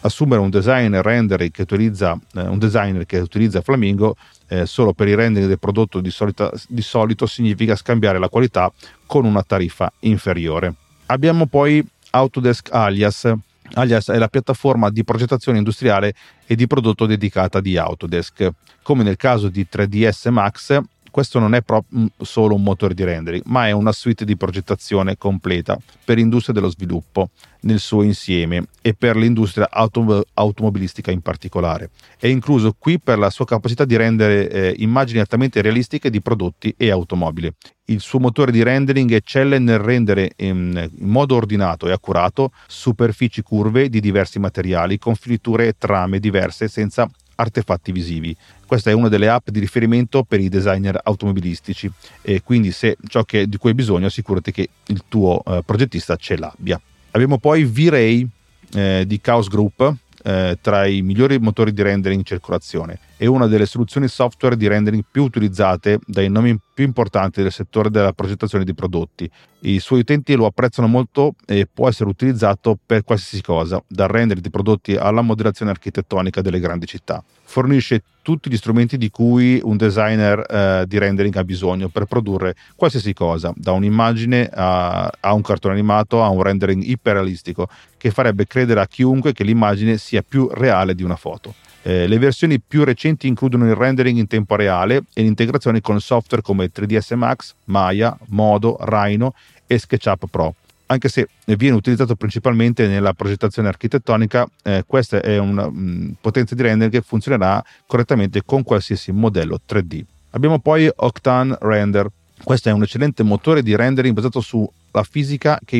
[0.00, 5.16] Assumere un designer che utilizza, eh, un designer che utilizza Flamingo eh, solo per il
[5.16, 8.72] rendering del prodotto di, solita, di solito significa scambiare la qualità
[9.06, 10.72] con una tariffa inferiore.
[11.06, 13.32] Abbiamo poi Autodesk Alias,
[13.78, 16.14] alias è la piattaforma di progettazione industriale
[16.46, 18.50] e di prodotto dedicata di Autodesk.
[18.82, 20.78] Come nel caso di 3ds Max,
[21.18, 24.36] questo non è pro- mm, solo un motore di rendering, ma è una suite di
[24.36, 27.30] progettazione completa per l'industria dello sviluppo
[27.62, 31.90] nel suo insieme e per l'industria autom- automobilistica in particolare.
[32.16, 36.72] È incluso qui per la sua capacità di rendere eh, immagini altamente realistiche di prodotti
[36.76, 37.52] e automobili.
[37.86, 43.42] Il suo motore di rendering eccelle nel rendere in, in modo ordinato e accurato superfici
[43.42, 48.36] curve di diversi materiali con finiture e trame diverse senza artefatti visivi.
[48.66, 53.22] Questa è una delle app di riferimento per i designer automobilistici e quindi se ciò
[53.24, 56.80] che, di cui hai bisogno assicurati che il tuo eh, progettista ce l'abbia.
[57.12, 58.28] Abbiamo poi V-Ray
[58.74, 63.48] eh, di Chaos Group, eh, tra i migliori motori di rendering in circolazione è una
[63.48, 68.64] delle soluzioni software di rendering più utilizzate dai nomi più importanti del settore della progettazione
[68.64, 69.28] di prodotti.
[69.62, 74.40] I suoi utenti lo apprezzano molto e può essere utilizzato per qualsiasi cosa, dal rendering
[74.40, 77.20] di prodotti alla modellazione architettonica delle grandi città.
[77.42, 82.54] Fornisce tutti gli strumenti di cui un designer eh, di rendering ha bisogno per produrre
[82.76, 88.46] qualsiasi cosa, da un'immagine a, a un cartone animato a un rendering iperrealistico che farebbe
[88.46, 91.54] credere a chiunque che l'immagine sia più reale di una foto.
[91.82, 96.42] Eh, le versioni più recenti includono il rendering in tempo reale e l'integrazione con software
[96.42, 99.34] come 3ds Max, Maya, Modo, Rhino
[99.66, 100.54] e SketchUp Pro.
[100.90, 106.54] Anche se viene utilizzato principalmente nella progettazione architettonica, eh, questa è una mh, mm, potenza
[106.54, 110.02] di rendering che funzionerà correttamente con qualsiasi modello 3D.
[110.30, 112.10] Abbiamo poi Octane Render.
[112.42, 115.76] Questo è un eccellente motore di rendering basato sulla fisica che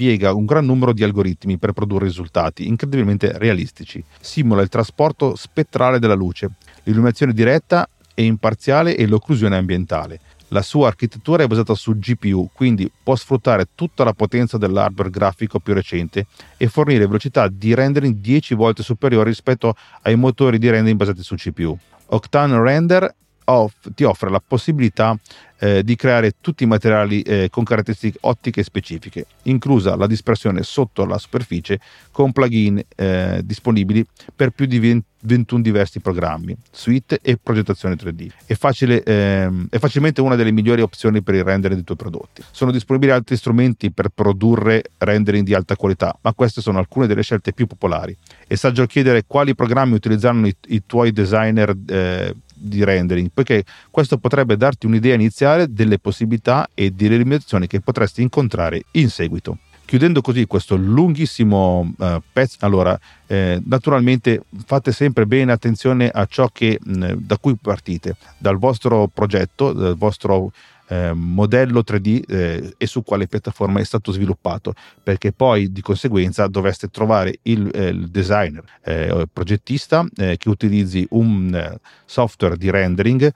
[0.00, 4.02] spiega un gran numero di algoritmi per produrre risultati incredibilmente realistici.
[4.18, 6.52] Simula il trasporto spettrale della luce,
[6.84, 10.18] l'illuminazione diretta e imparziale e l'occlusione ambientale.
[10.48, 15.60] La sua architettura è basata su GPU, quindi può sfruttare tutta la potenza dell'hardware grafico
[15.60, 20.96] più recente e fornire velocità di rendering 10 volte superiori rispetto ai motori di rendering
[20.96, 21.76] basati su CPU.
[22.06, 25.18] Octane Render off- ti offre la possibilità
[25.60, 31.04] eh, di creare tutti i materiali eh, con caratteristiche ottiche specifiche, inclusa la dispersione sotto
[31.04, 31.78] la superficie
[32.10, 38.30] con plugin eh, disponibili per più di 20, 21 diversi programmi, suite e progettazione 3D.
[38.46, 42.42] È, facile, ehm, è facilmente una delle migliori opzioni per il rendering dei tuoi prodotti.
[42.50, 47.22] Sono disponibili altri strumenti per produrre rendering di alta qualità, ma queste sono alcune delle
[47.22, 48.16] scelte più popolari.
[48.46, 54.18] È saggio chiedere quali programmi utilizzeranno i, i tuoi designer eh, di rendering, poiché questo
[54.18, 59.58] potrebbe darti un'idea iniziale delle possibilità e delle limitazioni che potresti incontrare in seguito.
[59.84, 62.96] Chiudendo così questo lunghissimo uh, pezzo, allora
[63.26, 69.08] eh, naturalmente fate sempre bene attenzione a ciò che, mh, da cui partite, dal vostro
[69.12, 70.52] progetto, dal vostro
[70.90, 76.48] eh, modello 3D eh, e su quale piattaforma è stato sviluppato, perché poi di conseguenza
[76.48, 81.78] dovreste trovare il, eh, il designer eh, o il progettista eh, che utilizzi un eh,
[82.04, 83.32] software di rendering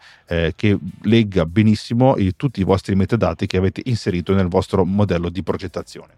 [0.56, 5.42] che legga benissimo i, tutti i vostri metadati che avete inserito nel vostro modello di
[5.44, 6.14] progettazione.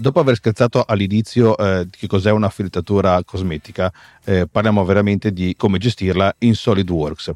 [0.00, 3.92] Dopo aver scherzato all'inizio eh, che cos'è una filtratura cosmetica,
[4.24, 7.32] eh, parliamo veramente di come gestirla in SolidWorks.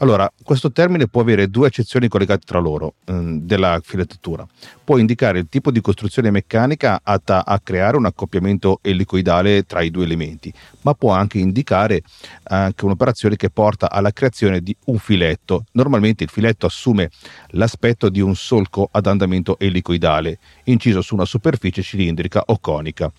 [0.00, 4.46] Allora, questo termine può avere due accezioni collegate tra loro ehm, della filettatura.
[4.84, 9.90] Può indicare il tipo di costruzione meccanica atta a creare un accoppiamento elicoidale tra i
[9.90, 12.02] due elementi, ma può anche indicare
[12.44, 15.64] anche un'operazione che porta alla creazione di un filetto.
[15.72, 17.10] Normalmente il filetto assume
[17.48, 23.10] l'aspetto di un solco ad andamento elicoidale, inciso su una superficie cilindrica o conica.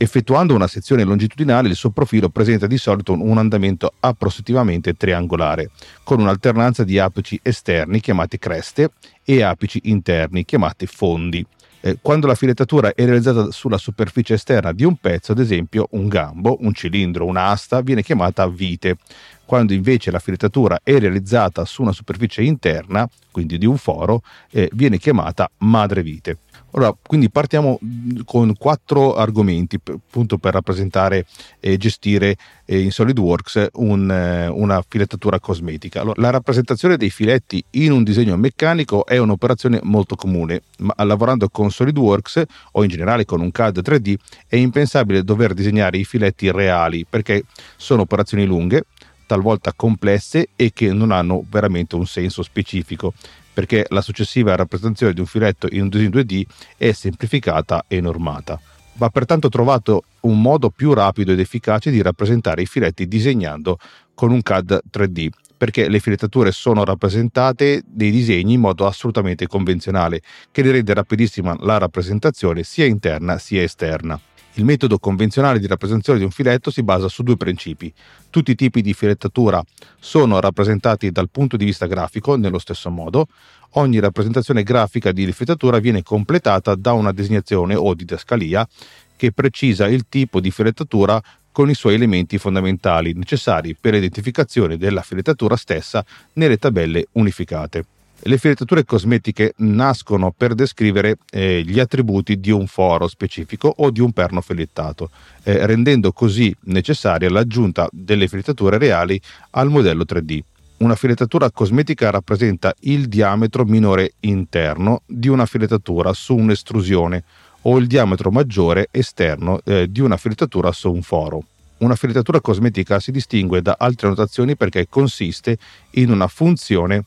[0.00, 5.70] Effettuando una sezione longitudinale il suo profilo presenta di solito un andamento approssimativamente triangolare,
[6.04, 8.92] con un'alternanza di apici esterni chiamati creste
[9.24, 11.44] e apici interni chiamati fondi.
[11.88, 16.06] Eh, quando la filettatura è realizzata sulla superficie esterna di un pezzo, ad esempio un
[16.08, 18.98] gambo, un cilindro, un'asta, viene chiamata vite.
[19.46, 24.20] Quando invece la filettatura è realizzata su una superficie interna, quindi di un foro,
[24.50, 26.40] eh, viene chiamata madrevite.
[26.72, 27.78] Allora, quindi partiamo
[28.26, 31.24] con quattro argomenti appunto per rappresentare
[31.60, 36.02] e gestire eh, in SolidWorks un, eh, una filettatura cosmetica.
[36.02, 41.48] Allora, la rappresentazione dei filetti in un disegno meccanico è un'operazione molto comune, ma lavorando
[41.48, 44.14] con SolidWorks o in generale con un CAD 3D
[44.48, 47.44] è impensabile dover disegnare i filetti reali perché
[47.76, 48.84] sono operazioni lunghe,
[49.26, 53.12] talvolta complesse e che non hanno veramente un senso specifico
[53.52, 56.42] perché la successiva rappresentazione di un filetto in un disegno 2D
[56.76, 58.60] è semplificata e normata.
[58.94, 63.78] Va pertanto trovato un modo più rapido ed efficace di rappresentare i filetti disegnando
[64.14, 65.28] con un CAD 3D
[65.58, 71.54] perché le filettature sono rappresentate nei disegni in modo assolutamente convenzionale, che ne rende rapidissima
[71.60, 74.18] la rappresentazione sia interna sia esterna.
[74.54, 77.92] Il metodo convenzionale di rappresentazione di un filetto si basa su due principi.
[78.28, 79.62] Tutti i tipi di filettatura
[80.00, 83.28] sono rappresentati dal punto di vista grafico nello stesso modo.
[83.72, 88.66] Ogni rappresentazione grafica di filettatura viene completata da una designazione o didascalia
[89.14, 91.22] che precisa il tipo di filettatura
[91.58, 96.04] con i suoi elementi fondamentali necessari per l'identificazione della filettatura stessa
[96.34, 97.84] nelle tabelle unificate.
[98.20, 103.98] Le filettature cosmetiche nascono per descrivere eh, gli attributi di un foro specifico o di
[103.98, 105.10] un perno filettato,
[105.42, 110.38] eh, rendendo così necessaria l'aggiunta delle filettature reali al modello 3D.
[110.76, 117.24] Una filettatura cosmetica rappresenta il diametro minore interno di una filettatura su un'estrusione
[117.62, 121.42] o il diametro maggiore esterno eh, di una filettatura su un foro.
[121.78, 125.58] Una filettatura cosmetica si distingue da altre notazioni perché consiste
[125.92, 127.04] in una funzione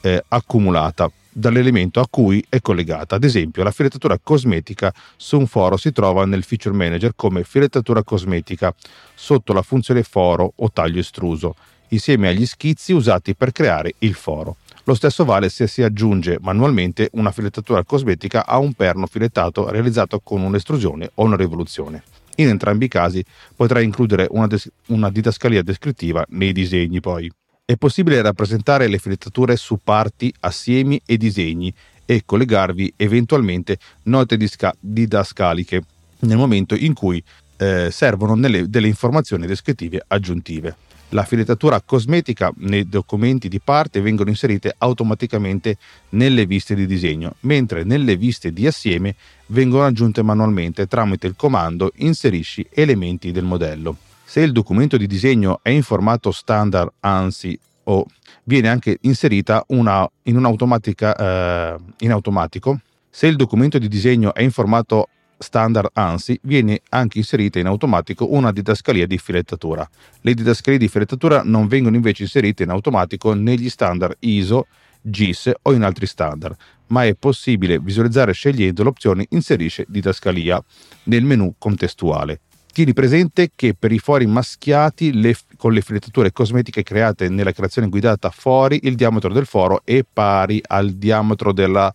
[0.00, 3.16] eh, accumulata dall'elemento a cui è collegata.
[3.16, 8.02] Ad esempio, la filettatura cosmetica su un foro si trova nel feature manager come filettatura
[8.02, 8.74] cosmetica
[9.14, 11.54] sotto la funzione foro o taglio estruso,
[11.88, 14.56] insieme agli schizzi usati per creare il foro.
[14.88, 20.20] Lo stesso vale se si aggiunge manualmente una filettatura cosmetica a un perno filettato realizzato
[20.20, 22.04] con un'estrusione o una rivoluzione.
[22.36, 23.24] In entrambi i casi
[23.56, 27.28] potrà includere una, des- una didascalia descrittiva nei disegni poi.
[27.64, 31.74] È possibile rappresentare le filettature su parti, assiemi e disegni
[32.04, 35.82] e collegarvi eventualmente note disca- didascaliche
[36.20, 37.20] nel momento in cui
[37.56, 40.76] eh, servono nelle, delle informazioni descrittive aggiuntive.
[41.10, 45.76] La filettatura cosmetica nei documenti di parte vengono inserite automaticamente
[46.10, 49.14] nelle viste di disegno, mentre nelle viste di assieme
[49.46, 53.96] vengono aggiunte manualmente tramite il comando inserisci elementi del modello.
[54.24, 58.04] Se il documento di disegno è in formato standard ANSI o
[58.42, 64.50] viene anche inserita una, in, eh, in automatico, se il documento di disegno è in
[64.50, 65.08] formato
[65.38, 69.88] standard ANSI viene anche inserita in automatico una didascalia di filettatura.
[70.20, 74.66] Le didascalie di filettatura non vengono invece inserite in automatico negli standard ISO,
[75.00, 76.56] GIS o in altri standard,
[76.88, 80.62] ma è possibile visualizzare scegliendo l'opzione Inserisce didascalia
[81.04, 82.40] nel menu contestuale.
[82.72, 87.88] Tieni presente che per i fori maschiati le, con le filettature cosmetiche create nella creazione
[87.88, 91.92] guidata fori il diametro del foro è pari al diametro della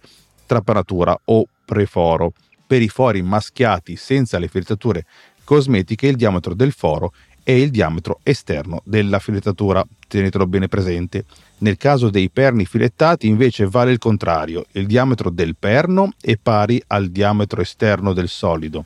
[0.47, 2.33] trapanatura o preforo.
[2.71, 5.05] Per i fori maschiati senza le filettature
[5.43, 7.11] cosmetiche il diametro del foro
[7.43, 11.25] è il diametro esterno della filettatura, tenetelo bene presente.
[11.57, 16.81] Nel caso dei perni filettati invece vale il contrario, il diametro del perno è pari
[16.87, 18.85] al diametro esterno del solido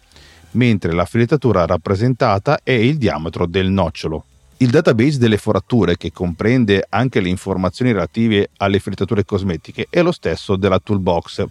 [0.53, 4.25] mentre la filettatura rappresentata è il diametro del nocciolo.
[4.57, 10.13] Il database delle forature, che comprende anche le informazioni relative alle filettature cosmetiche, è lo
[10.13, 11.45] stesso della toolbox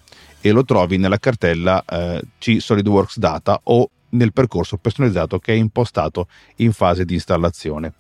[0.46, 5.56] e lo trovi nella cartella eh, C SolidWorks Data o nel percorso personalizzato che è
[5.56, 7.94] impostato in fase di installazione.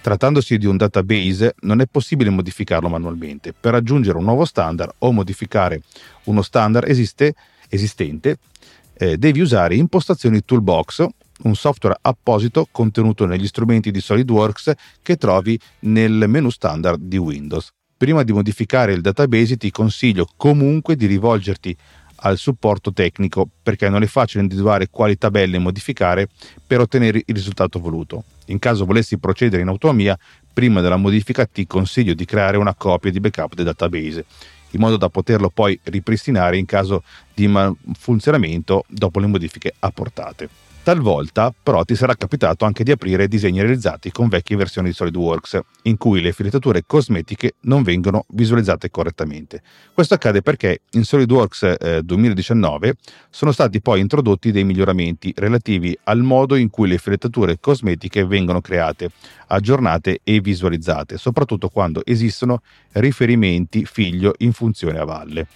[0.00, 3.52] Trattandosi di un database non è possibile modificarlo manualmente.
[3.52, 5.82] Per aggiungere un nuovo standard o modificare
[6.24, 7.34] uno standard esiste,
[7.68, 8.38] esistente
[8.94, 11.04] eh, devi usare Impostazioni Toolbox,
[11.42, 17.72] un software apposito contenuto negli strumenti di SolidWorks che trovi nel menu standard di Windows.
[18.00, 21.76] Prima di modificare il database ti consiglio comunque di rivolgerti
[22.22, 26.26] al supporto tecnico perché non è facile individuare quali tabelle modificare
[26.66, 28.24] per ottenere il risultato voluto.
[28.46, 30.18] In caso volessi procedere in autonomia,
[30.50, 34.24] prima della modifica ti consiglio di creare una copia di backup del database
[34.70, 37.02] in modo da poterlo poi ripristinare in caso
[37.34, 40.69] di malfunzionamento dopo le modifiche apportate.
[40.82, 45.60] Talvolta però ti sarà capitato anche di aprire disegni realizzati con vecchie versioni di SolidWorks,
[45.82, 49.60] in cui le filettature cosmetiche non vengono visualizzate correttamente.
[49.92, 52.94] Questo accade perché in SolidWorks eh, 2019
[53.28, 58.62] sono stati poi introdotti dei miglioramenti relativi al modo in cui le filettature cosmetiche vengono
[58.62, 59.10] create,
[59.48, 62.62] aggiornate e visualizzate, soprattutto quando esistono
[62.92, 65.46] riferimenti figlio in funzione a valle.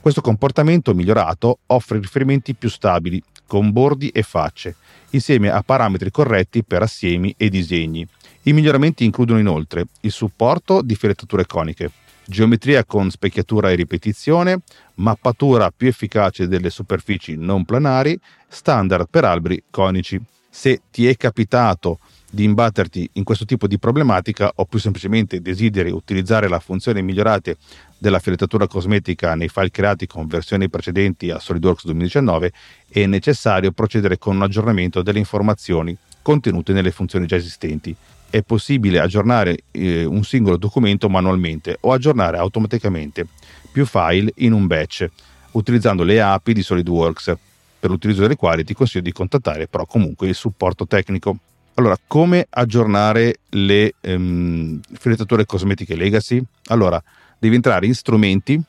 [0.00, 4.76] Questo comportamento migliorato offre riferimenti più stabili, con bordi e facce,
[5.10, 8.06] insieme a parametri corretti per assiemi e disegni.
[8.42, 11.90] I miglioramenti includono inoltre il supporto di filettature coniche,
[12.26, 14.60] geometria con specchiatura e ripetizione,
[14.96, 20.20] mappatura più efficace delle superfici non planari, standard per alberi conici.
[20.50, 21.98] Se ti è capitato
[22.30, 27.56] di imbatterti in questo tipo di problematica o più semplicemente desideri utilizzare la funzione migliorate
[27.96, 32.52] della filettatura cosmetica nei file creati con versioni precedenti a SolidWorks 2019,
[32.88, 37.96] è necessario procedere con un aggiornamento delle informazioni contenute nelle funzioni già esistenti.
[38.30, 43.26] è possibile aggiornare eh, un singolo documento manualmente o aggiornare automaticamente
[43.72, 45.08] più file in un batch
[45.52, 47.34] utilizzando le API di SolidWorks
[47.80, 51.38] per l'utilizzo delle quali ti consiglio di contattare però comunque il supporto tecnico.
[51.78, 56.42] Allora, come aggiornare le ehm, filettature cosmetiche legacy?
[56.66, 57.00] Allora,
[57.38, 58.60] devi entrare in strumenti,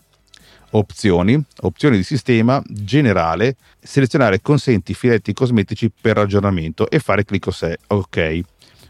[0.71, 7.47] opzioni, opzioni di sistema, generale, selezionare consenti filetti cosmetici per aggiornamento e fare clic
[7.87, 8.41] ok.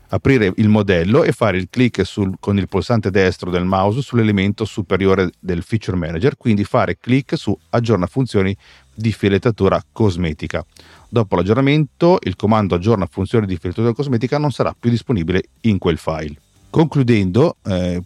[0.10, 2.04] Aprire il modello e fare il clic
[2.42, 7.58] con il pulsante destro del mouse sull'elemento superiore del feature manager, quindi fare clic su
[7.70, 8.58] aggiorna funzioni
[8.94, 10.66] di filettatura cosmetica.
[11.12, 15.98] Dopo l'aggiornamento, il comando aggiorna funzione di filettatura cosmetica non sarà più disponibile in quel
[15.98, 16.36] file.
[16.70, 18.00] Concludendo, eh,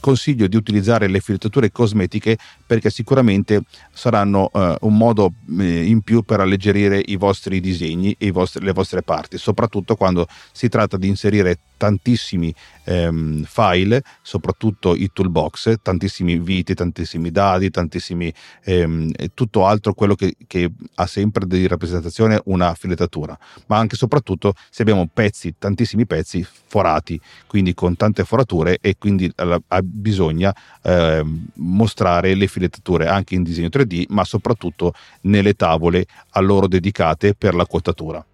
[0.00, 2.36] consiglio di utilizzare le filettature cosmetiche
[2.66, 8.30] perché sicuramente saranno uh, un modo eh, in più per alleggerire i vostri disegni e
[8.30, 12.52] vostri, le vostre parti, soprattutto quando si tratta di inserire tantissimi
[12.84, 18.32] ehm, file, soprattutto i toolbox, tantissimi viti, tantissimi dadi, tantissimi
[18.64, 23.96] ehm, tutto altro quello che, che, ha sempre di rappresentazione una filettatura, ma anche e
[23.96, 30.54] soprattutto se abbiamo pezzi, tantissimi pezzi forati, quindi con tante forature e quindi eh, bisogna
[30.82, 31.24] eh,
[31.54, 37.54] mostrare le filettature anche in disegno 3D, ma soprattutto nelle tavole a loro dedicate per
[37.54, 38.24] la quotatura.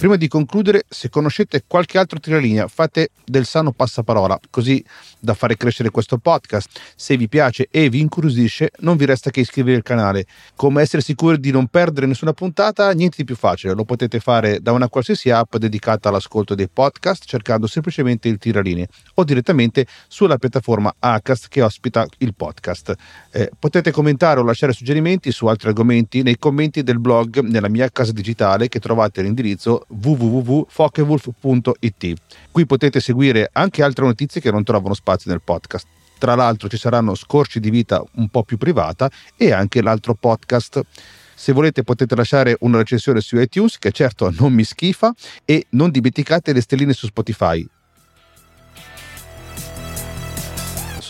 [0.00, 4.82] Prima di concludere, se conoscete qualche altro tiralinea, fate del sano passaparola, così
[5.18, 6.70] da fare crescere questo podcast.
[6.96, 10.24] Se vi piace e vi incuriosisce, non vi resta che iscrivervi al canale.
[10.56, 12.90] Come essere sicuri di non perdere nessuna puntata?
[12.92, 17.26] Niente di più facile, lo potete fare da una qualsiasi app dedicata all'ascolto dei podcast,
[17.26, 22.94] cercando semplicemente il tiralinee o direttamente sulla piattaforma Acast che ospita il podcast.
[23.32, 27.90] Eh, potete commentare o lasciare suggerimenti su altri argomenti nei commenti del blog nella mia
[27.90, 32.14] casa digitale che trovate all'indirizzo www.fokewolf.it.
[32.50, 35.86] Qui potete seguire anche altre notizie che non trovano spazio nel podcast.
[36.18, 40.80] Tra l'altro ci saranno scorci di vita un po' più privata e anche l'altro podcast.
[41.34, 45.14] Se volete potete lasciare una recensione su iTunes che certo non mi schifa
[45.44, 47.66] e non dimenticate le stelline su Spotify.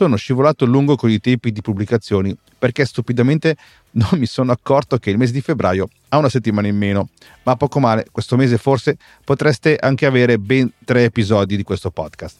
[0.00, 3.56] sono scivolato lungo con i tempi di pubblicazioni perché stupidamente
[3.92, 7.08] non mi sono accorto che il mese di febbraio ha una settimana in meno,
[7.42, 12.36] ma poco male, questo mese forse potreste anche avere ben tre episodi di questo podcast.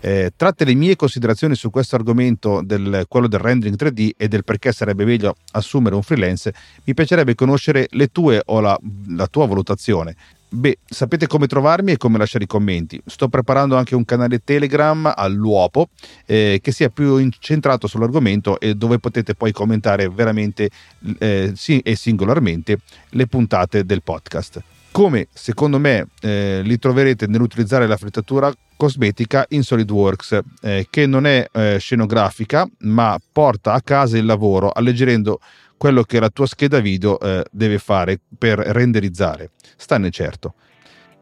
[0.00, 4.44] Eh, tratte le mie considerazioni su questo argomento, del, quello del rendering 3D e del
[4.44, 6.54] perché sarebbe meglio assumere un freelance,
[6.84, 8.78] mi piacerebbe conoscere le tue o la,
[9.08, 10.14] la tua valutazione.
[10.50, 12.98] Beh, sapete come trovarmi e come lasciare i commenti.
[13.04, 15.90] Sto preparando anche un canale Telegram all'uopo
[16.24, 20.70] eh, che sia più incentrato sull'argomento e dove potete poi commentare veramente
[21.18, 22.78] eh, sì, e singolarmente
[23.10, 24.62] le puntate del podcast.
[24.90, 31.26] Come secondo me eh, li troverete nell'utilizzare la frittatura cosmetica in SolidWorks, eh, che non
[31.26, 35.40] è eh, scenografica ma porta a casa il lavoro alleggerendo
[35.78, 39.52] quello che la tua scheda video eh, deve fare per renderizzare.
[39.76, 40.54] Stanne certo.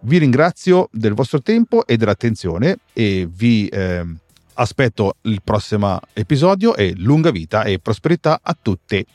[0.00, 4.04] Vi ringrazio del vostro tempo e dell'attenzione e vi eh,
[4.54, 9.06] aspetto il prossimo episodio e lunga vita e prosperità a tutti.